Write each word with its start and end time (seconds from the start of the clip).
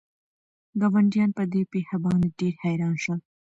ګاونډیان 0.79 1.29
په 1.37 1.43
دې 1.51 1.61
پېښه 1.71 1.95
باندې 2.05 2.27
ډېر 2.39 2.53
حیران 2.63 2.95
شول. 3.03 3.19